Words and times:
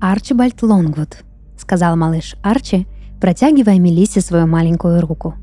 Арчибальд 0.00 0.62
Лонгвуд»,— 0.62 1.24
сказал 1.58 1.96
малыш 1.96 2.36
Арчи, 2.42 2.86
протягивая 3.20 3.78
Мелиссе 3.78 4.20
свою 4.20 4.46
маленькую 4.46 5.00
руку. 5.00 5.34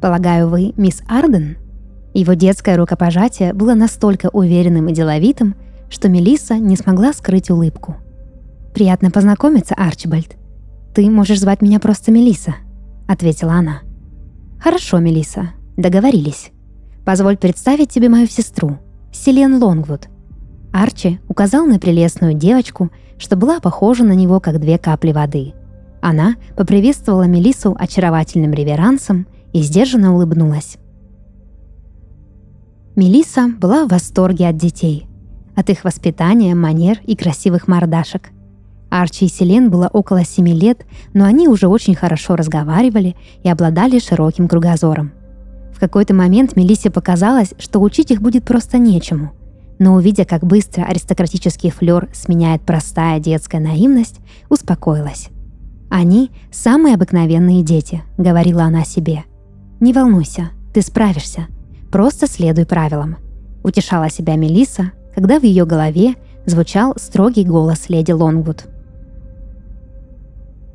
«Полагаю, 0.00 0.48
вы 0.48 0.72
мисс 0.76 1.02
Арден?» 1.08 1.56
Его 2.14 2.34
детское 2.34 2.76
рукопожатие 2.76 3.52
было 3.52 3.74
настолько 3.74 4.28
уверенным 4.28 4.88
и 4.88 4.92
деловитым, 4.92 5.54
что 5.90 6.08
Мелисса 6.08 6.58
не 6.58 6.76
смогла 6.76 7.12
скрыть 7.12 7.50
улыбку. 7.50 7.96
«Приятно 8.74 9.10
познакомиться, 9.10 9.74
Арчибальд. 9.74 10.36
Ты 10.94 11.10
можешь 11.10 11.40
звать 11.40 11.62
меня 11.62 11.80
просто 11.80 12.10
Мелисса»,— 12.12 12.56
ответила 13.08 13.52
она. 13.52 13.80
«Хорошо, 14.58 14.98
Мелисса, 14.98 15.50
договорились. 15.76 16.50
Позволь 17.04 17.36
представить 17.36 17.90
тебе 17.90 18.08
мою 18.08 18.26
сестру, 18.26 18.78
Селен 19.12 19.62
Лонгвуд». 19.62 20.08
Арчи 20.72 21.20
указал 21.28 21.66
на 21.66 21.78
прелестную 21.78 22.34
девочку, 22.34 22.90
что 23.18 23.36
была 23.36 23.60
похожа 23.60 24.04
на 24.04 24.12
него, 24.12 24.40
как 24.40 24.60
две 24.60 24.78
капли 24.78 25.12
воды. 25.12 25.54
Она 26.00 26.36
поприветствовала 26.56 27.24
Мелиссу 27.24 27.74
очаровательным 27.78 28.52
реверансом 28.52 29.26
и 29.52 29.62
сдержанно 29.62 30.14
улыбнулась. 30.14 30.76
Мелисса 32.94 33.48
была 33.58 33.84
в 33.84 33.88
восторге 33.88 34.48
от 34.48 34.56
детей, 34.56 35.06
от 35.54 35.68
их 35.70 35.84
воспитания, 35.84 36.54
манер 36.54 36.98
и 37.04 37.16
красивых 37.16 37.68
мордашек. 37.68 38.30
Арчи 38.88 39.26
и 39.26 39.28
Селен 39.28 39.70
было 39.70 39.88
около 39.92 40.24
семи 40.24 40.52
лет, 40.52 40.86
но 41.12 41.24
они 41.24 41.48
уже 41.48 41.66
очень 41.68 41.94
хорошо 41.94 42.36
разговаривали 42.36 43.16
и 43.42 43.50
обладали 43.50 43.98
широким 43.98 44.48
кругозором. 44.48 45.12
В 45.74 45.80
какой-то 45.80 46.14
момент 46.14 46.56
Мелиссе 46.56 46.90
показалось, 46.90 47.52
что 47.58 47.80
учить 47.80 48.10
их 48.10 48.22
будет 48.22 48.44
просто 48.44 48.78
нечему. 48.78 49.32
Но 49.78 49.94
увидя, 49.94 50.24
как 50.24 50.44
быстро 50.44 50.84
аристократический 50.84 51.70
флер 51.70 52.08
сменяет 52.12 52.62
простая 52.62 53.20
детская 53.20 53.60
наивность, 53.60 54.20
успокоилась. 54.48 55.28
«Они– 55.90 56.30
самые 56.50 56.94
обыкновенные 56.94 57.62
дети»,– 57.62 58.02
говорила 58.18 58.64
она 58.64 58.84
себе. 58.84 59.24
«Не 59.80 59.92
волнуйся, 59.92 60.50
ты 60.72 60.82
справишься. 60.82 61.46
Просто 61.90 62.26
следуй 62.26 62.66
правилам»,– 62.66 63.16
утешала 63.62 64.10
себя 64.10 64.36
Мелисса, 64.36 64.92
когда 65.14 65.38
в 65.38 65.44
ее 65.44 65.64
голове 65.66 66.14
звучал 66.46 66.94
строгий 66.96 67.44
голос 67.44 67.88
леди 67.88 68.12
Лонгвуд– 68.12 68.64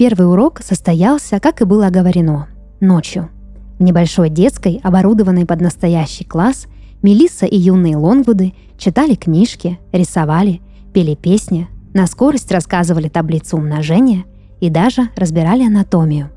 Первый 0.02 0.28
урок 0.28 0.62
состоялся, 0.64 1.40
как 1.40 1.62
и 1.62 1.64
было 1.64 1.86
оговорено, 1.86 2.48
ночью. 2.80 3.30
В 3.78 3.84
небольшой 3.84 4.32
детской, 4.32 4.80
оборудованной 4.82 5.46
под 5.46 5.62
настоящий 5.62 6.24
класс, 6.24 6.66
Мелисса 7.02 7.46
и 7.46 7.58
юные 7.58 7.98
Лонгвуды 7.98 8.54
читали 8.78 9.16
книжки, 9.16 9.80
рисовали, 9.92 10.62
пели 10.94 11.16
песни, 11.16 11.68
на 11.94 12.08
скорость 12.08 12.52
рассказывали 12.52 13.10
таблицу 13.10 13.58
умножения 13.58 14.26
и 14.60 14.70
даже 14.70 15.10
разбирали 15.16 15.66
анатомию. 15.66 16.30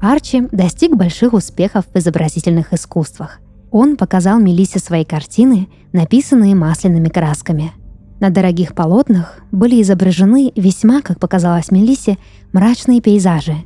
Арчи 0.00 0.42
достиг 0.52 0.96
больших 0.96 1.32
успехов 1.32 1.86
в 1.92 1.98
изобразительных 1.98 2.72
искусствах. 2.72 3.40
Он 3.70 3.96
показал 3.96 4.38
Мелиссе 4.38 4.78
свои 4.78 5.04
картины, 5.04 5.68
написанные 5.92 6.54
масляными 6.54 7.08
красками– 7.08 7.72
на 8.20 8.30
дорогих 8.30 8.74
полотнах 8.74 9.40
были 9.52 9.82
изображены 9.82 10.52
весьма, 10.56 11.02
как 11.02 11.18
показалось 11.18 11.70
Мелиссе, 11.70 12.16
мрачные 12.52 13.00
пейзажи. 13.00 13.56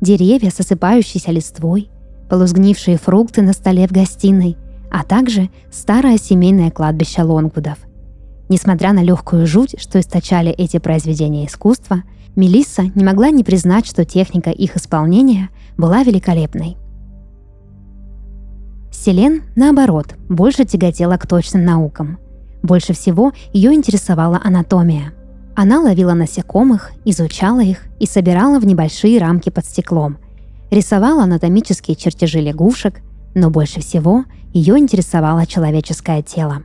Деревья 0.00 0.50
с 0.50 0.58
осыпающейся 0.58 1.30
листвой, 1.30 1.90
полузгнившие 2.34 2.98
фрукты 2.98 3.42
на 3.42 3.52
столе 3.52 3.86
в 3.86 3.92
гостиной, 3.92 4.56
а 4.90 5.04
также 5.04 5.50
старое 5.70 6.18
семейное 6.18 6.72
кладбище 6.72 7.22
Лонгвудов. 7.22 7.78
Несмотря 8.48 8.92
на 8.92 9.04
легкую 9.04 9.46
жуть, 9.46 9.76
что 9.78 10.00
источали 10.00 10.50
эти 10.50 10.80
произведения 10.80 11.46
искусства, 11.46 12.02
Мелисса 12.34 12.82
не 12.96 13.04
могла 13.04 13.30
не 13.30 13.44
признать, 13.44 13.86
что 13.86 14.04
техника 14.04 14.50
их 14.50 14.76
исполнения 14.76 15.50
была 15.76 16.02
великолепной. 16.02 16.76
Селен, 18.90 19.44
наоборот, 19.54 20.16
больше 20.28 20.64
тяготела 20.64 21.16
к 21.18 21.28
точным 21.28 21.64
наукам– 21.64 22.18
больше 22.64 22.94
всего 22.94 23.32
ее 23.52 23.74
интересовала 23.74 24.40
анатомия. 24.42 25.12
Она 25.54 25.80
ловила 25.80 26.14
насекомых, 26.14 26.90
изучала 27.04 27.60
их 27.60 27.82
и 28.00 28.06
собирала 28.06 28.58
в 28.58 28.66
небольшие 28.66 29.20
рамки 29.20 29.50
под 29.50 29.66
стеклом. 29.66 30.18
Рисовала 30.74 31.22
анатомические 31.22 31.94
чертежи 31.94 32.40
лягушек, 32.40 33.00
но 33.36 33.48
больше 33.48 33.78
всего 33.78 34.24
ее 34.52 34.76
интересовало 34.76 35.46
человеческое 35.46 36.20
тело. 36.20 36.64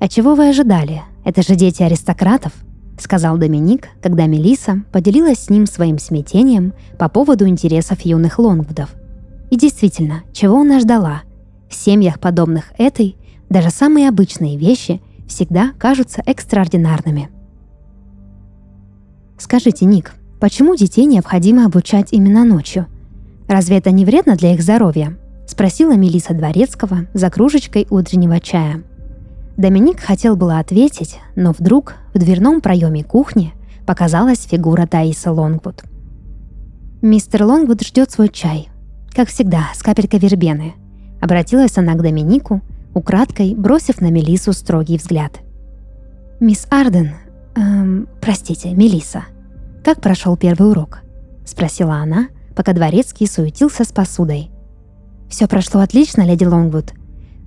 «А 0.00 0.08
чего 0.08 0.34
вы 0.34 0.48
ожидали? 0.48 1.02
Это 1.26 1.42
же 1.42 1.56
дети 1.56 1.82
аристократов»,— 1.82 2.54
сказал 2.98 3.36
Доминик, 3.36 3.90
когда 4.00 4.24
Мелиса 4.24 4.82
поделилась 4.92 5.40
с 5.40 5.50
ним 5.50 5.66
своим 5.66 5.98
смятением 5.98 6.72
по 6.98 7.10
поводу 7.10 7.46
интересов 7.46 8.00
юных 8.00 8.38
Лонгвудов. 8.38 8.94
И 9.50 9.58
действительно, 9.58 10.22
чего 10.32 10.62
она 10.62 10.80
ждала? 10.80 11.24
В 11.68 11.74
семьях, 11.74 12.18
подобных 12.18 12.72
этой, 12.78 13.18
даже 13.50 13.68
самые 13.68 14.08
обычные 14.08 14.56
вещи 14.56 15.02
всегда 15.28 15.72
кажутся 15.78 16.22
экстраординарными. 16.24 17.28
Скажите, 19.36 19.84
Ник, 19.84 20.14
почему 20.40 20.74
детей 20.74 21.04
необходимо 21.04 21.66
обучать 21.66 22.08
именно 22.12 22.44
ночью? 22.44 22.86
Разве 23.46 23.78
это 23.78 23.90
не 23.90 24.04
вредно 24.04 24.36
для 24.36 24.54
их 24.54 24.62
здоровья? 24.62 25.16
Спросила 25.46 25.92
Мелиса 25.96 26.34
Дворецкого 26.34 27.06
за 27.14 27.30
кружечкой 27.30 27.86
утреннего 27.90 28.40
чая. 28.40 28.82
Доминик 29.56 30.00
хотел 30.00 30.36
было 30.36 30.58
ответить, 30.58 31.18
но 31.36 31.52
вдруг 31.52 31.94
в 32.14 32.18
дверном 32.18 32.60
проеме 32.60 33.04
кухни 33.04 33.52
показалась 33.86 34.44
фигура 34.44 34.86
Таиса 34.86 35.32
Лонгвуд. 35.32 35.82
«Мистер 37.02 37.44
Лонгвуд 37.44 37.82
ждет 37.82 38.10
свой 38.10 38.28
чай. 38.28 38.68
Как 39.12 39.28
всегда, 39.28 39.68
с 39.74 39.82
капелькой 39.82 40.20
вербены»,— 40.20 40.74
обратилась 41.20 41.76
она 41.76 41.94
к 41.94 42.02
Доминику, 42.02 42.62
украдкой 42.94 43.54
бросив 43.54 44.00
на 44.00 44.10
Мелису 44.10 44.52
строгий 44.52 44.96
взгляд. 44.96 45.40
«Мисс 46.38 46.66
Арден, 46.70 47.10
эм, 47.56 48.08
простите, 48.20 48.72
Мелиса, 48.72 49.24
как 49.90 50.00
прошел 50.00 50.36
первый 50.36 50.70
урок?»— 50.70 51.00
спросила 51.44 51.96
она, 51.96 52.28
пока 52.54 52.72
дворецкий 52.72 53.26
суетился 53.26 53.82
с 53.82 53.88
посудой. 53.88 54.52
«Все 55.28 55.48
прошло 55.48 55.80
отлично, 55.80 56.22
леди 56.22 56.44
Лонгвуд. 56.44 56.92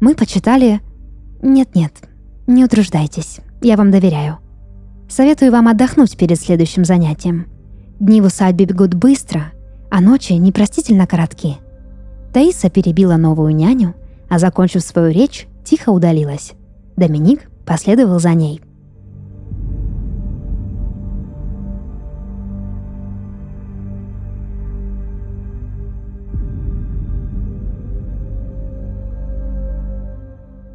Мы 0.02 0.14
почитали...» 0.14 0.82
«Нет-нет, 1.42 1.94
не 2.46 2.66
утруждайтесь, 2.66 3.40
я 3.62 3.78
вам 3.78 3.92
доверяю. 3.92 4.40
Советую 5.10 5.54
вам 5.54 5.70
отдохнуть 5.70 6.18
перед 6.18 6.38
следующим 6.38 6.84
занятием. 6.84 7.48
Дни 8.02 8.20
в 8.20 8.26
усадьбе 8.26 8.66
бегут 8.66 8.94
быстро, 8.94 9.54
а 9.90 10.02
ночи 10.02 10.34
непростительно 10.34 11.08
коротки». 11.08 11.60
Таиса 12.34 12.70
перебила 12.70 13.16
новую 13.16 13.56
няню 13.56 13.96
а 14.28 14.38
закончив 14.38 14.82
свою 14.82 15.14
речь, 15.14 15.48
тихо 15.64 15.92
удалилась. 15.92 16.54
Доминик 16.98 17.50
последовал 17.66 18.20
за 18.20 18.34
ней. 18.34 18.62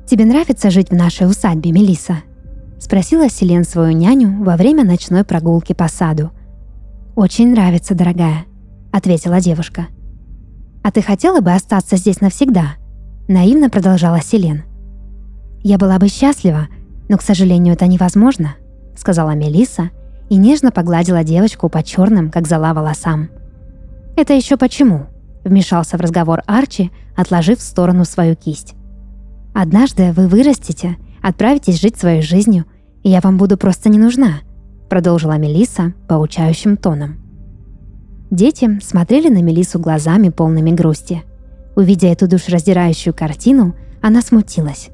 «Тебе 0.09 0.25
нравится 0.25 0.71
жить 0.71 0.89
в 0.89 0.95
нашей 0.95 1.29
усадьбе, 1.29 1.71
Мелиса? 1.71 2.23
спросила 2.79 3.29
Селен 3.29 3.63
свою 3.63 3.95
няню 3.95 4.43
во 4.43 4.57
время 4.57 4.83
ночной 4.83 5.23
прогулки 5.23 5.75
по 5.75 5.87
саду. 5.87 6.31
«Очень 7.15 7.51
нравится, 7.51 7.95
дорогая»,— 7.95 8.47
ответила 8.93 9.39
девушка. 9.39 9.89
«А 10.83 10.91
ты 10.93 11.03
хотела 11.03 11.43
бы 11.43 11.53
остаться 11.53 11.97
здесь 11.97 12.23
навсегда?» 12.23 12.77
Наивно 13.29 13.69
продолжала 13.69 14.23
Селен. 14.23 14.63
«Я 15.63 15.77
была 15.77 15.99
бы 15.99 16.09
счастлива, 16.09 16.69
но, 17.11 17.19
к 17.19 17.23
сожалению, 17.23 17.75
это 17.75 17.87
невозможно»,— 17.87 18.55
сказала 18.97 19.33
Мелиса 19.33 19.91
и 20.31 20.37
нежно 20.37 20.71
погладила 20.71 21.23
девочку 21.23 21.69
по 21.69 21.83
черным, 21.83 22.31
как 22.31 22.47
зола, 22.47 22.73
волосам. 22.73 23.29
«Это 24.17 24.33
еще 24.33 24.57
почему?»— 24.57 25.09
вмешался 25.45 25.99
в 25.99 26.01
разговор 26.01 26.43
Арчи, 26.47 26.93
отложив 27.15 27.59
в 27.59 27.63
сторону 27.63 28.07
свою 28.07 28.37
кисть. 28.37 28.78
«Однажды 29.61 30.13
вы 30.13 30.29
вырастете, 30.29 30.99
отправитесь 31.21 31.81
жить 31.81 31.99
своей 31.99 32.23
жизнью, 32.23 32.65
и 33.03 33.11
я 33.11 33.21
вам 33.21 33.39
буду 33.39 33.59
просто 33.59 33.89
не 33.89 33.99
нужна»,— 33.99 34.43
продолжила 34.89 35.37
Мелиса 35.37 35.95
поучающим 36.07 36.77
тоном. 36.77 37.17
Дети 38.31 38.79
смотрели 38.81 39.29
на 39.29 39.43
Мелису 39.43 39.81
глазами 39.81 40.29
полными 40.29 40.71
грусти. 40.71 41.25
Увидя 41.75 42.07
эту 42.07 42.29
душераздирающую 42.29 43.13
картину, 43.13 43.75
она 44.01 44.23
смутилась. 44.23 44.91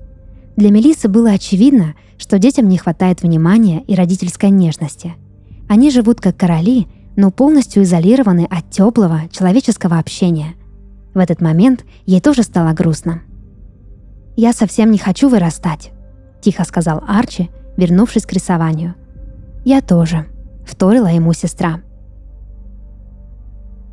Для 0.56 0.70
Мелисы 0.70 1.08
было 1.08 1.32
очевидно, 1.32 1.94
что 2.16 2.38
детям 2.38 2.66
не 2.66 2.78
хватает 2.78 3.20
внимания 3.20 3.82
и 3.86 3.94
родительской 3.94 4.48
нежности. 4.48 5.12
Они 5.68 5.90
живут 5.90 6.22
как 6.22 6.38
короли, 6.38 6.86
но 7.16 7.30
полностью 7.30 7.82
изолированы 7.82 8.48
от 8.50 8.70
теплого 8.70 9.24
человеческого 9.30 9.98
общения. 9.98 10.54
В 11.12 11.18
этот 11.18 11.42
момент 11.42 11.84
ей 12.06 12.22
тоже 12.22 12.42
стало 12.42 12.72
грустно. 12.72 13.20
«Я 14.36 14.52
совсем 14.52 14.90
не 14.90 14.98
хочу 14.98 15.28
вырастать»,— 15.28 15.92
тихо 16.40 16.64
сказал 16.64 17.02
Арчи, 17.06 17.50
вернувшись 17.76 18.26
к 18.26 18.32
рисованию. 18.32 18.94
«Я 19.64 19.80
тоже»,— 19.80 20.26
вторила 20.66 21.06
ему 21.06 21.32
сестра. 21.32 21.80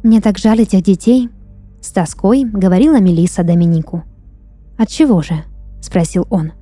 «Мне 0.04 0.20
так 0.20 0.38
жаль 0.38 0.62
этих 0.62 0.84
детей»,— 0.84 1.30
с 1.82 1.92
тоской 1.92 2.44
говорила 2.44 3.00
Мелисса 3.00 3.44
Доминику. 3.44 4.04
«От 4.78 4.90
чего 4.90 5.22
же?»— 5.22 5.44
спросил 5.82 6.26
он. 6.30 6.54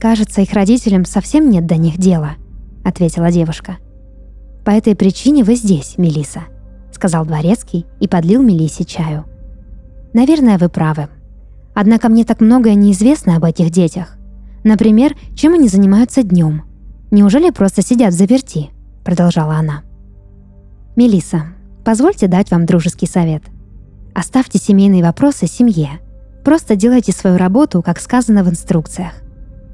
«Кажется, 0.00 0.42
их 0.42 0.52
родителям 0.52 1.04
совсем 1.04 1.50
нет 1.50 1.66
до 1.66 1.76
них 1.76 1.98
дела»,— 1.98 2.32
ответила 2.84 3.30
девушка. 3.30 3.78
«По 4.64 4.70
этой 4.70 4.94
причине 4.94 5.44
вы 5.44 5.54
здесь, 5.54 5.98
Мелиса, 5.98 6.42
сказал 6.92 7.24
дворецкий 7.24 7.86
и 8.00 8.08
подлил 8.08 8.42
Мелисе 8.42 8.84
чаю. 8.84 9.24
«Наверное, 10.12 10.58
вы 10.58 10.68
правы. 10.68 11.08
Однако 11.80 12.08
мне 12.08 12.24
так 12.24 12.40
многое 12.40 12.74
неизвестно 12.74 13.36
об 13.36 13.44
этих 13.44 13.70
детях. 13.70 14.16
Например, 14.64 15.16
чем 15.36 15.54
они 15.54 15.68
занимаются 15.68 16.24
днем. 16.24 16.64
Неужели 17.12 17.50
просто 17.50 17.82
сидят 17.82 18.12
в 18.12 18.16
заперти?»— 18.16 18.70
продолжала 19.04 19.54
она. 19.54 19.84
Мелиса, 20.96 21.44
позвольте 21.84 22.26
дать 22.26 22.50
вам 22.50 22.66
дружеский 22.66 23.06
совет. 23.06 23.44
Оставьте 24.12 24.58
семейные 24.58 25.04
вопросы 25.04 25.46
семье. 25.46 26.00
Просто 26.44 26.74
делайте 26.74 27.12
свою 27.12 27.36
работу, 27.36 27.80
как 27.80 28.00
сказано 28.00 28.42
в 28.42 28.48
инструкциях. 28.50 29.12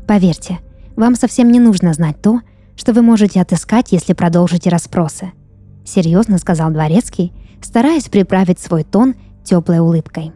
Поверьте, 0.06 0.58
вам 0.96 1.14
совсем 1.14 1.50
не 1.50 1.58
нужно 1.58 1.94
знать 1.94 2.20
то, 2.20 2.42
что 2.76 2.92
вы 2.92 3.00
можете 3.00 3.40
отыскать, 3.40 3.92
если 3.92 4.12
продолжите 4.12 4.68
расспросы. 4.68 5.32
Серьезно 5.86 6.36
сказал 6.36 6.70
Дворецкий, 6.70 7.32
стараясь 7.62 8.10
приправить 8.10 8.60
свой 8.60 8.84
тон 8.84 9.14
теплой 9.42 9.78
улыбкой. 9.78 10.34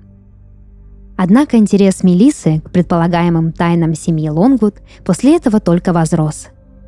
Однако 1.20 1.56
интерес 1.56 2.04
Мелисы 2.04 2.60
к 2.60 2.70
предполагаемым 2.70 3.50
тайнам 3.52 3.94
семьи 3.94 4.28
Лонгвуд 4.28 4.76
после 5.04 5.36
этого 5.36 5.58
только 5.58 5.92
возрос. 5.92 6.46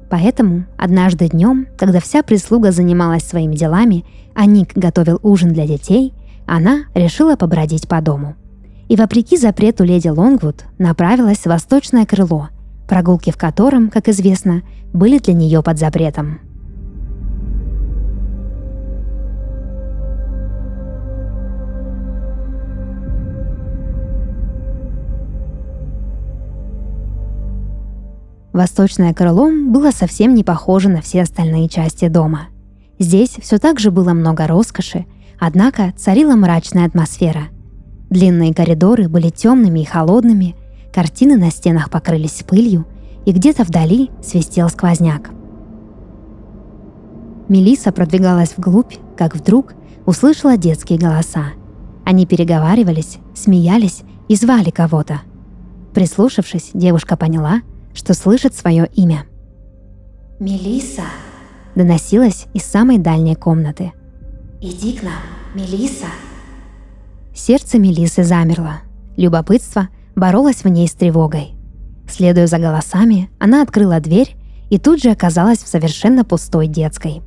Поэтому 0.09 0.67
однажды 0.79 1.29
днем, 1.29 1.67
когда 1.77 1.99
вся 1.99 2.23
прислуга 2.23 2.71
занималась 2.71 3.25
своими 3.25 3.57
делами, 3.57 4.05
а 4.35 4.47
Ник 4.47 4.77
готовил 4.77 5.19
ужин 5.25 5.53
для 5.53 5.67
детей, 5.67 6.15
она 6.47 6.85
решила 6.95 7.35
побродить 7.35 7.89
по 7.89 8.01
дому. 8.01 8.37
И 8.89 8.95
вопреки 8.95 9.37
запрету 9.37 9.83
леди 9.83 10.09
Лонгвуд 10.09 10.65
направилась 10.79 11.41
в 11.41 11.47
восточное 11.47 12.07
крыло– 12.07 12.51
прогулки 12.91 13.31
в 13.31 13.37
котором, 13.37 13.89
как 13.89 14.09
известно, 14.09 14.63
были 14.93 15.19
для 15.19 15.33
нее 15.33 15.63
под 15.63 15.79
запретом. 15.79 16.50
Восточное 28.53 29.15
крыло 29.15 29.51
было 29.51 29.91
совсем 29.91 30.35
не 30.35 30.45
похоже 30.45 30.89
на 30.89 31.01
все 31.01 31.23
остальные 31.23 31.69
части 31.69 32.09
дома. 32.09 32.49
Здесь 32.99 33.37
все 33.41 33.59
так 33.59 33.79
же 33.79 33.91
было 33.91 34.13
много 34.13 34.47
роскоши, 34.47 35.07
однако 35.39 35.93
царила 35.97 36.35
мрачная 36.35 36.87
атмосфера. 36.87 37.45
Длинные 38.11 38.53
коридоры 38.53 39.09
были 39.09 39.31
темными 39.31 39.81
и 39.81 39.85
холодными, 39.85 40.57
Картины 40.93 41.37
на 41.37 41.51
стенах 41.51 41.89
покрылись 41.89 42.43
пылью, 42.47 42.85
и 43.25 43.33
где-то 43.33 43.65
вдали 43.65 44.11
свистел 44.23 44.69
сквозняк. 44.69 45.31
Мелиса 47.49 47.93
продвигалась 47.93 48.55
вглубь, 48.57 48.95
как 49.17 49.37
вдруг 49.37 49.75
услышала 50.07 50.57
детские 50.57 50.99
голоса. 50.99 51.51
Они 52.05 52.27
переговаривались, 52.27 53.19
смеялись 53.35 54.03
и 54.29 54.35
звали 54.35 54.71
кого-то. 54.71 55.21
Прислушавшись, 55.95 56.71
девушка 56.75 57.17
поняла, 57.17 57.61
что 57.95 58.15
слышит 58.15 58.55
свое 58.55 58.89
имя. 58.95 59.25
Мелиса, 60.39 61.05
доносилось 61.75 62.47
из 62.55 62.65
самой 62.65 62.99
дальней 62.99 63.35
комнаты. 63.35 63.93
Иди 64.61 64.95
к 64.97 65.03
нам, 65.03 65.23
Мелиса. 65.55 66.07
Сердце 67.35 67.79
Мелисы 67.79 68.25
замерло. 68.25 68.81
Любопытство– 69.17 69.89
боролась 70.21 70.65
в 70.65 70.69
ней 70.69 70.87
с 70.87 70.93
тревогой. 70.93 71.55
Следуя 72.09 72.47
за 72.47 72.59
голосами, 72.59 73.31
она 73.39 73.63
открыла 73.63 74.01
дверь 74.01 74.37
и 74.69 74.79
тут 74.79 75.03
же 75.03 75.11
оказалась 75.11 75.59
в 75.59 75.69
совершенно 75.69 76.25
пустой 76.25 76.67
детской. 76.67 77.23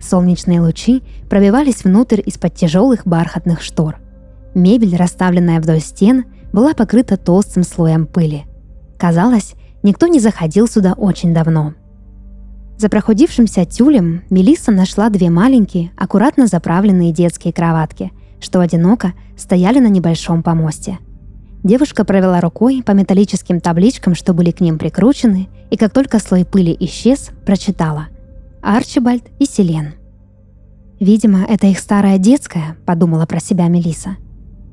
Солнечные 0.00 0.60
лучи 0.60 1.02
пробивались 1.28 1.84
внутрь 1.84 2.20
из-под 2.24 2.54
тяжелых 2.54 3.06
бархатных 3.06 3.62
штор. 3.62 3.98
Мебель, 4.54 4.96
расставленная 4.96 5.60
вдоль 5.60 5.80
стен, 5.80 6.24
была 6.52 6.74
покрыта 6.74 7.16
толстым 7.16 7.64
слоем 7.64 8.06
пыли. 8.06 8.44
Казалось, 9.04 9.52
никто 9.82 10.06
не 10.06 10.18
заходил 10.18 10.66
сюда 10.66 10.94
очень 10.94 11.34
давно. 11.34 11.74
За 12.78 12.88
прохудившимся 12.88 13.66
тюлем 13.66 14.22
Мелисса 14.30 14.72
нашла 14.72 15.10
две 15.10 15.28
маленькие, 15.28 15.90
аккуратно 15.94 16.46
заправленные 16.46 17.12
детские 17.12 17.52
кроватки, 17.52 18.12
что 18.40 18.60
одиноко 18.60 19.12
стояли 19.36 19.78
на 19.78 19.88
небольшом 19.88 20.42
помосте– 20.42 21.00
Девушка 21.62 22.04
провела 22.04 22.40
рукой 22.40 22.82
по 22.82 22.92
металлическим 22.92 23.60
табличкам, 23.60 24.14
что 24.14 24.32
были 24.32 24.52
к 24.52 24.60
ним 24.60 24.78
прикручены, 24.78 25.48
и 25.70 25.76
как 25.76 25.92
только 25.92 26.18
слой 26.18 26.46
пыли 26.46 26.74
исчез, 26.80 27.30
прочитала 27.44 28.08
«Арчибальд 28.62 29.24
и 29.38 29.44
Селен». 29.44 29.94
«Видимо, 30.98 31.44
это 31.44 31.66
их 31.66 31.78
старая 31.78 32.16
детская»,— 32.16 32.76
подумала 32.86 33.26
про 33.26 33.40
себя 33.40 33.68
Мелиса. 33.68 34.16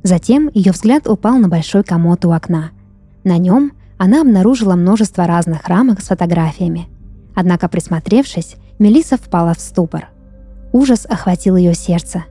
Затем 0.04 0.50
ее 0.54 0.72
взгляд 0.72 1.08
упал 1.08 1.38
на 1.38 1.50
большой 1.50 1.84
комод 1.84 2.26
у 2.26 2.32
окна. 2.32 2.72
На 3.24 3.38
нем 3.38 3.72
она 4.04 4.22
обнаружила 4.22 4.74
множество 4.74 5.28
разных 5.28 5.68
рамок 5.68 6.02
с 6.02 6.08
фотографиями. 6.08 6.88
Однако, 7.36 7.70
присмотревшись, 7.70 8.56
Мелиса 8.80 9.16
впала 9.16 9.54
в 9.54 9.60
ступор. 9.60 10.10
Ужас 10.74 11.06
охватил 11.08 11.56
ее 11.56 11.76
сердце. 11.76 12.24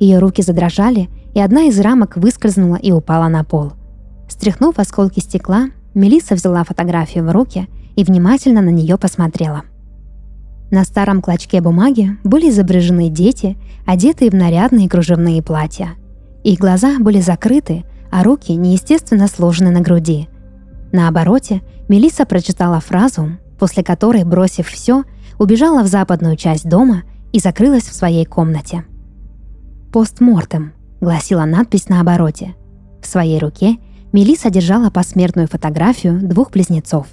Ее 0.00 0.20
руки 0.20 0.40
задрожали, 0.40 1.10
и 1.34 1.40
одна 1.40 1.64
из 1.64 1.78
рамок 1.80 2.16
выскользнула 2.16 2.76
и 2.76 2.92
упала 2.92 3.28
на 3.28 3.44
пол. 3.44 3.74
Стряхнув 4.26 4.78
осколки 4.78 5.20
стекла, 5.20 5.66
Мелиса 5.92 6.34
взяла 6.34 6.64
фотографию 6.64 7.26
в 7.26 7.30
руки 7.30 7.68
и 7.94 8.04
внимательно 8.04 8.62
на 8.62 8.70
нее 8.70 8.96
посмотрела. 8.96 9.64
На 10.70 10.82
старом 10.82 11.20
клочке 11.20 11.60
бумаги 11.60 12.16
были 12.24 12.48
изображены 12.48 13.10
дети, 13.10 13.58
одетые 13.84 14.30
в 14.30 14.34
нарядные 14.34 14.88
кружевные 14.88 15.42
платья. 15.42 15.90
Их 16.42 16.58
глаза 16.58 16.98
были 16.98 17.20
закрыты, 17.20 17.84
а 18.10 18.24
руки 18.24 18.52
неестественно 18.54 19.28
сложены 19.28 19.70
на 19.70 19.82
груди. 19.82 20.30
На 20.92 21.08
обороте 21.08 21.62
Мелиса 21.88 22.24
прочитала 22.24 22.80
фразу, 22.80 23.38
после 23.58 23.82
которой, 23.82 24.24
бросив 24.24 24.68
все, 24.68 25.04
убежала 25.38 25.82
в 25.82 25.86
западную 25.86 26.36
часть 26.36 26.68
дома 26.68 27.02
и 27.32 27.40
закрылась 27.40 27.84
в 27.84 27.94
своей 27.94 28.24
комнате. 28.24 28.84
«Постмортем»,— 29.92 30.72
гласила 31.00 31.44
надпись 31.44 31.88
на 31.88 32.00
обороте. 32.00 32.54
В 33.02 33.06
своей 33.06 33.38
руке 33.38 33.78
Мелисса 34.12 34.50
держала 34.50 34.90
посмертную 34.90 35.48
фотографию 35.48 36.20
двух 36.20 36.50
близнецов. 36.50 37.06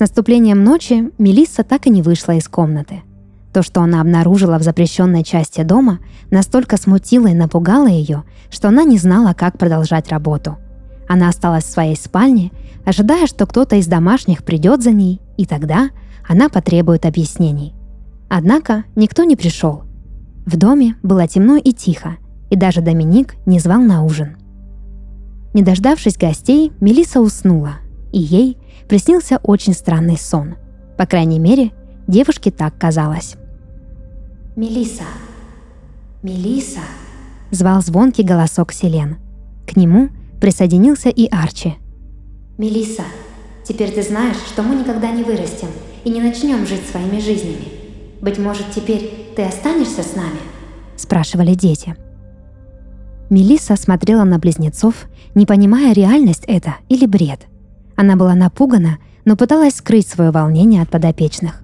С 0.00 0.02
наступлением 0.02 0.64
ночи 0.64 1.10
Мелисса 1.18 1.62
так 1.62 1.86
и 1.86 1.90
не 1.90 2.00
вышла 2.00 2.32
из 2.32 2.48
комнаты. 2.48 3.02
То, 3.52 3.62
что 3.62 3.82
она 3.82 4.00
обнаружила 4.00 4.58
в 4.58 4.62
запрещенной 4.62 5.22
части 5.22 5.62
дома, 5.62 5.98
настолько 6.30 6.78
смутило 6.78 7.26
и 7.26 7.34
напугало 7.34 7.86
ее, 7.86 8.24
что 8.48 8.68
она 8.68 8.84
не 8.84 8.96
знала, 8.96 9.34
как 9.34 9.58
продолжать 9.58 10.08
работу. 10.08 10.56
Она 11.06 11.28
осталась 11.28 11.64
в 11.64 11.70
своей 11.70 11.96
спальне 11.96 12.50
ожидая, 12.86 13.26
что 13.26 13.44
кто-то 13.44 13.76
из 13.76 13.88
домашних 13.88 14.42
придет 14.42 14.82
за 14.82 14.92
ней, 14.92 15.20
и 15.36 15.44
тогда 15.44 15.90
она 16.26 16.48
потребует 16.48 17.04
объяснений. 17.04 17.74
Однако 18.30 18.84
никто 18.96 19.24
не 19.24 19.36
пришел. 19.36 19.82
В 20.46 20.56
доме 20.56 20.96
было 21.02 21.28
темно 21.28 21.58
и 21.58 21.74
тихо, 21.74 22.16
и 22.48 22.56
даже 22.56 22.80
Доминик 22.80 23.34
не 23.44 23.58
звал 23.58 23.82
на 23.82 24.02
ужин. 24.02 24.38
Не 25.52 25.60
дождавшись 25.60 26.16
гостей, 26.16 26.72
Мелиса 26.80 27.20
уснула, 27.20 27.74
и 28.12 28.18
ей 28.18 28.58
приснился 28.88 29.38
очень 29.42 29.74
странный 29.74 30.18
сон. 30.18 30.56
По 30.96 31.06
крайней 31.06 31.38
мере, 31.38 31.72
девушке 32.06 32.50
так 32.50 32.78
казалось. 32.78 33.36
Мелиса, 34.56 35.04
Мелиса, 36.22 36.80
звал 37.50 37.82
звонкий 37.82 38.24
голосок 38.24 38.72
Селен. 38.72 39.18
К 39.66 39.76
нему 39.76 40.10
присоединился 40.40 41.08
и 41.08 41.26
Арчи– 41.28 41.74
Мелиса, 42.60 43.04
теперь 43.64 43.90
ты 43.90 44.02
знаешь, 44.02 44.36
что 44.36 44.62
мы 44.62 44.74
никогда 44.74 45.10
не 45.10 45.22
вырастем 45.22 45.68
и 46.04 46.10
не 46.10 46.20
начнем 46.20 46.66
жить 46.66 46.86
своими 46.86 47.18
жизнями. 47.18 47.68
Быть 48.20 48.38
может, 48.38 48.70
теперь 48.74 49.32
ты 49.34 49.44
останешься 49.44 50.02
с 50.02 50.14
нами? 50.14 50.40
Спрашивали 50.94 51.54
дети. 51.54 51.96
Мелисса 53.30 53.76
смотрела 53.76 54.24
на 54.24 54.38
близнецов, 54.38 55.06
не 55.34 55.46
понимая, 55.46 55.94
реальность 55.94 56.44
это 56.46 56.74
или 56.90 57.06
бред. 57.06 57.46
Она 58.00 58.16
была 58.16 58.34
напугана, 58.34 58.96
но 59.26 59.36
пыталась 59.36 59.74
скрыть 59.74 60.08
свое 60.08 60.30
волнение 60.30 60.80
от 60.80 60.88
подопечных. 60.88 61.62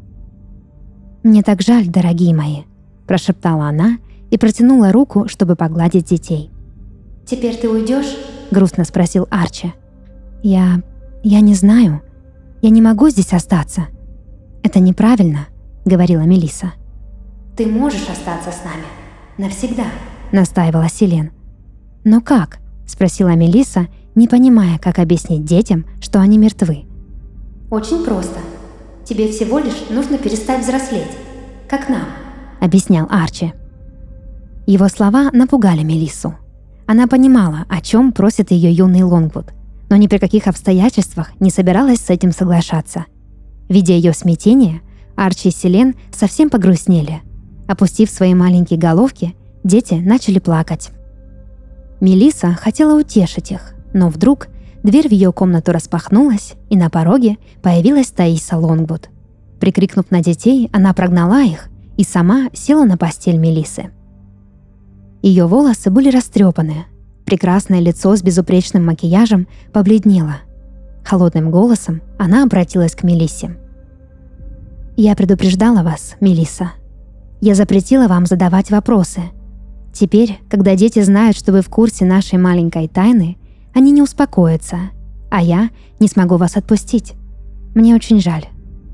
«Мне 1.22 1.42
так 1.42 1.62
жаль, 1.62 1.86
дорогие 1.86 2.34
мои»,– 2.34 2.64
прошептала 3.06 3.68
она 3.68 3.96
и 4.30 4.36
протянула 4.36 4.92
руку, 4.92 5.28
чтобы 5.28 5.56
погладить 5.56 6.10
детей. 6.10 6.50
«Теперь 7.24 7.56
ты 7.56 7.70
уйдешь?»– 7.70 8.18
грустно 8.50 8.84
спросил 8.84 9.26
Арчи. 9.30 9.72
«Я... 10.42 10.82
я 11.22 11.40
не 11.40 11.54
знаю. 11.54 12.02
Я 12.60 12.68
не 12.68 12.82
могу 12.82 13.08
здесь 13.08 13.32
остаться. 13.32 13.86
Это 14.62 14.78
неправильно»,– 14.78 15.46
говорила 15.86 16.20
Мелиса. 16.20 16.74
«Ты 17.56 17.64
можешь 17.64 18.10
остаться 18.10 18.50
с 18.52 18.62
нами. 18.62 18.84
Навсегда»,– 19.38 19.86
настаивала 20.32 20.90
Селен. 20.90 21.30
«Но 22.04 22.20
как?»– 22.20 22.58
спросила 22.86 23.34
Мелиса, 23.34 23.86
не 24.16 24.26
понимая, 24.26 24.78
как 24.78 24.98
объяснить 24.98 25.44
детям, 25.44 25.86
что 26.00 26.20
они 26.20 26.38
мертвы. 26.38 26.86
«Очень 27.70 28.04
просто. 28.04 28.40
Тебе 29.04 29.28
всего 29.28 29.60
лишь 29.60 29.88
нужно 29.90 30.18
перестать 30.18 30.64
взрослеть, 30.64 31.12
как 31.68 31.88
нам»,— 31.88 32.06
объяснял 32.60 33.06
Арчи. 33.08 33.52
Его 34.66 34.88
слова 34.88 35.30
напугали 35.32 35.84
Мелиссу. 35.84 36.34
Она 36.86 37.06
понимала, 37.06 37.66
о 37.68 37.80
чем 37.80 38.10
просит 38.12 38.50
ее 38.50 38.72
юный 38.72 39.02
Лонгвуд, 39.02 39.52
но 39.90 39.96
ни 39.96 40.08
при 40.08 40.18
каких 40.18 40.48
обстоятельствах 40.48 41.30
не 41.38 41.50
собиралась 41.50 42.00
с 42.00 42.10
этим 42.10 42.32
соглашаться. 42.32 43.04
Видя 43.68 43.92
ее 43.92 44.12
смятение, 44.12 44.80
Арчи 45.16 45.48
и 45.48 45.52
Селен 45.52 45.94
совсем 46.12 46.50
погрустнели. 46.50 47.22
Опустив 47.68 48.10
свои 48.10 48.34
маленькие 48.34 48.78
головки, 48.78 49.34
дети 49.64 49.94
начали 49.94 50.38
плакать. 50.38 50.90
Мелиса 52.00 52.52
хотела 52.52 52.98
утешить 52.98 53.50
их, 53.50 53.75
но 53.96 54.08
вдруг 54.08 54.48
Дверь 54.86 55.08
в 55.08 55.10
ее 55.10 55.32
комнату 55.32 55.72
распахнулась, 55.72 56.54
и 56.70 56.76
на 56.76 56.90
пороге 56.90 57.38
появилась 57.60 58.12
Таиса 58.12 58.56
Лонгвуд. 58.56 59.10
Прикрикнув 59.58 60.12
на 60.12 60.22
детей, 60.22 60.70
она 60.72 60.94
прогнала 60.94 61.42
их 61.42 61.70
и 61.96 62.04
сама 62.04 62.50
села 62.52 62.84
на 62.84 62.96
постель 62.96 63.36
Мелисы. 63.36 63.90
Ее 65.22 65.48
волосы 65.48 65.90
были 65.90 66.08
растрепаны, 66.08 66.84
прекрасное 67.24 67.80
лицо 67.80 68.14
с 68.14 68.22
безупречным 68.22 68.86
макияжем 68.86 69.48
побледнело. 69.72 70.36
Холодным 71.04 71.50
голосом 71.50 72.00
она 72.16 72.44
обратилась 72.44 72.94
к 72.94 73.02
Мелиссе. 73.02 73.56
«Я 74.96 75.16
предупреждала 75.16 75.82
вас, 75.82 76.14
Мелисса. 76.20 76.70
Я 77.40 77.56
запретила 77.56 78.06
вам 78.06 78.26
задавать 78.26 78.70
вопросы. 78.70 79.22
Теперь, 79.92 80.38
когда 80.48 80.76
дети 80.76 81.02
знают, 81.02 81.36
что 81.36 81.50
вы 81.50 81.60
в 81.60 81.68
курсе 81.68 82.04
нашей 82.04 82.38
маленькой 82.38 82.86
тайны, 82.86 83.36
они 83.76 83.90
не 83.90 84.00
успокоятся, 84.00 84.78
а 85.30 85.42
я 85.42 85.68
не 86.00 86.08
смогу 86.08 86.38
вас 86.38 86.56
отпустить. 86.56 87.12
Мне 87.74 87.94
очень 87.94 88.20
жаль. 88.20 88.46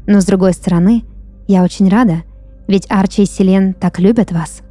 Но 0.08 0.20
с 0.20 0.24
другой 0.24 0.54
стороны, 0.54 1.04
я 1.46 1.62
очень 1.62 1.88
рада, 1.88 2.24
ведь 2.66 2.90
Арчи 2.90 3.22
и 3.22 3.26
Селен 3.26 3.74
так 3.74 4.00
любят 4.00 4.32
вас. 4.32 4.62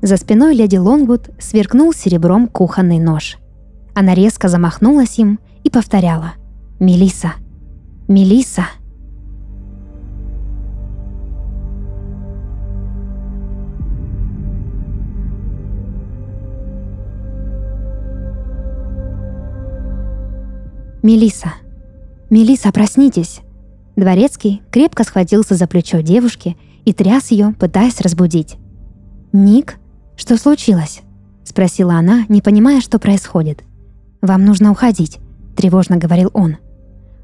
За 0.00 0.16
спиной 0.16 0.54
леди 0.54 0.78
Лонгвуд 0.78 1.28
сверкнул 1.38 1.92
серебром 1.92 2.48
кухонный 2.48 2.98
нож. 2.98 3.36
Она 3.94 4.14
резко 4.14 4.48
замахнулась 4.48 5.18
им 5.18 5.38
и 5.64 5.68
повторяла 5.68 6.32
«Мелиса! 6.80 7.34
Мелиса!» 8.08 8.68
Мелиса, 21.08 21.54
Мелиса, 22.28 22.70
проснитесь!» 22.70 23.40
Дворецкий 23.96 24.60
крепко 24.70 25.04
схватился 25.04 25.54
за 25.54 25.66
плечо 25.66 26.02
девушки 26.02 26.58
и 26.84 26.92
тряс 26.92 27.30
ее, 27.30 27.54
пытаясь 27.58 28.02
разбудить. 28.02 28.56
«Ник, 29.32 29.78
что 30.18 30.36
случилось?»— 30.36 31.00
спросила 31.44 31.94
она, 31.94 32.26
не 32.28 32.42
понимая, 32.42 32.82
что 32.82 32.98
происходит. 32.98 33.64
«Вам 34.20 34.44
нужно 34.44 34.70
уходить»,— 34.70 35.18
тревожно 35.56 35.96
говорил 35.96 36.30
он. 36.34 36.58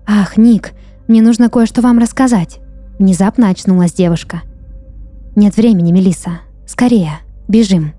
«Ах, 0.06 0.38
Ник, 0.38 0.72
мне 1.06 1.20
нужно 1.20 1.50
кое-что 1.50 1.82
вам 1.82 1.98
рассказать»,— 1.98 2.60
внезапно 2.98 3.50
очнулась 3.50 3.92
девушка. 3.92 4.40
«Нет 5.36 5.58
времени, 5.58 5.92
Мелиса. 5.92 6.40
Скорее, 6.66 7.18
бежим». 7.48 7.92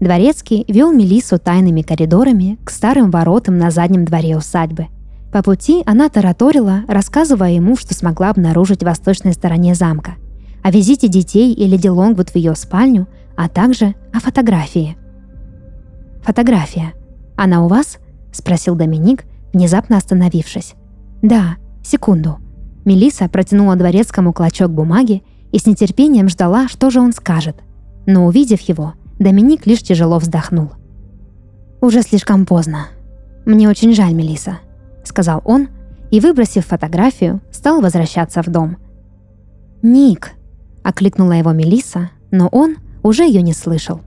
Дворецкий 0.00 0.64
вел 0.68 0.92
Мелису 0.92 1.38
тайными 1.38 1.82
коридорами 1.82 2.58
к 2.64 2.70
старым 2.70 3.10
воротам 3.10 3.58
на 3.58 3.70
заднем 3.70 4.04
дворе 4.04 4.36
усадьбы. 4.36 4.86
По 5.32 5.42
пути 5.42 5.82
она 5.86 6.08
тараторила, 6.08 6.82
рассказывая 6.86 7.50
ему, 7.50 7.76
что 7.76 7.94
смогла 7.94 8.30
обнаружить 8.30 8.80
в 8.80 8.86
восточной 8.86 9.32
стороне 9.32 9.74
замка, 9.74 10.12
о 10.62 10.70
визите 10.70 11.08
детей 11.08 11.52
и 11.52 11.66
леди 11.66 11.88
Лонгвуд 11.88 12.30
в 12.30 12.36
ее 12.36 12.54
спальню, 12.54 13.08
а 13.36 13.48
также 13.48 13.94
о 14.12 14.20
фотографии. 14.20 14.96
«Фотография. 16.22 16.94
Она 17.36 17.64
у 17.64 17.68
вас?»– 17.68 17.98
спросил 18.32 18.76
Доминик, 18.76 19.24
внезапно 19.52 19.96
остановившись. 19.96 20.74
«Да, 21.22 21.56
секунду». 21.82 22.38
Мелиса 22.84 23.28
протянула 23.28 23.76
дворецкому 23.76 24.32
клочок 24.32 24.70
бумаги 24.70 25.22
и 25.52 25.58
с 25.58 25.66
нетерпением 25.66 26.28
ждала, 26.28 26.68
что 26.68 26.90
же 26.90 27.00
он 27.00 27.12
скажет. 27.12 27.56
Но 28.06 28.26
увидев 28.26 28.60
его, 28.62 28.94
Доминик 29.18 29.66
лишь 29.66 29.82
тяжело 29.82 30.18
вздохнул. 30.18 30.70
«Уже 31.80 32.02
слишком 32.02 32.46
поздно. 32.46 32.86
Мне 33.44 33.68
очень 33.68 33.92
жаль, 33.92 34.14
Мелиса, 34.14 34.58
сказал 35.04 35.42
он 35.44 35.68
и, 36.10 36.20
выбросив 36.20 36.66
фотографию, 36.66 37.40
стал 37.50 37.80
возвращаться 37.80 38.42
в 38.42 38.48
дом. 38.48 38.76
«Ник!»– 39.82 40.32
окликнула 40.84 41.32
его 41.32 41.52
Мелиса, 41.52 42.10
но 42.30 42.48
он 42.48 42.76
уже 43.02 43.24
ее 43.24 43.42
не 43.42 43.54
слышал. 43.54 44.00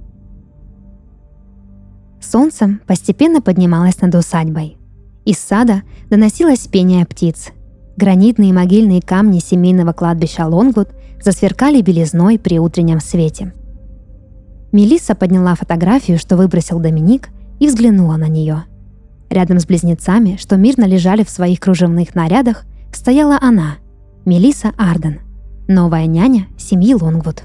Солнце 2.21 2.79
постепенно 2.87 3.41
поднималось 3.41 3.99
над 4.01 4.15
усадьбой. 4.15 4.77
Из 5.25 5.37
сада 5.39 5.81
доносилось 6.09 6.67
пение 6.67 7.05
птиц. 7.05 7.49
Гранитные 7.97 8.53
могильные 8.53 9.01
камни 9.01 9.39
семейного 9.39 9.91
кладбища 9.91 10.45
Лонгвуд 10.45 10.89
засверкали 11.21 11.81
белизной 11.81 12.39
при 12.39 12.59
утреннем 12.59 12.99
свете– 12.99 13.53
Мелисса 14.71 15.15
подняла 15.15 15.55
фотографию, 15.55 16.17
что 16.17 16.37
выбросил 16.37 16.79
Доминик, 16.79 17.29
и 17.59 17.67
взглянула 17.67 18.15
на 18.15 18.27
нее. 18.27 18.63
Рядом 19.29 19.59
с 19.59 19.65
близнецами, 19.65 20.37
что 20.39 20.55
мирно 20.55 20.85
лежали 20.85 21.23
в 21.23 21.29
своих 21.29 21.59
кружевных 21.59 22.15
нарядах, 22.15 22.63
стояла 22.93 23.37
она, 23.41 23.75
Мелисса 24.25 24.71
Арден, 24.77 25.19
новая 25.67 26.05
няня 26.05 26.47
семьи 26.57 26.93
Лонгвуд. 26.93 27.43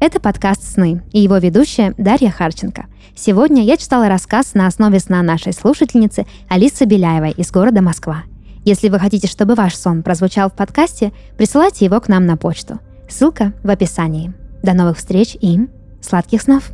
Это 0.00 0.20
подкаст 0.20 0.62
«Сны» 0.62 1.02
и 1.12 1.20
его 1.20 1.38
ведущая 1.38 1.94
Дарья 1.96 2.30
Харченко. 2.30 2.87
Сегодня 3.20 3.64
я 3.64 3.76
читала 3.76 4.08
рассказ 4.08 4.54
на 4.54 4.68
основе 4.68 5.00
сна 5.00 5.22
нашей 5.22 5.52
слушательницы 5.52 6.24
Алисы 6.48 6.84
Беляевой 6.84 7.32
из 7.32 7.50
города 7.50 7.82
Москва. 7.82 8.22
Если 8.64 8.88
вы 8.88 9.00
хотите, 9.00 9.26
чтобы 9.26 9.56
ваш 9.56 9.74
сон 9.74 10.04
прозвучал 10.04 10.50
в 10.50 10.52
подкасте, 10.52 11.12
присылайте 11.36 11.84
его 11.84 12.00
к 12.00 12.06
нам 12.06 12.26
на 12.26 12.36
почту. 12.36 12.78
Ссылка 13.08 13.54
в 13.64 13.70
описании. 13.70 14.32
До 14.62 14.72
новых 14.72 14.98
встреч 14.98 15.36
и 15.40 15.58
сладких 16.00 16.42
снов! 16.42 16.70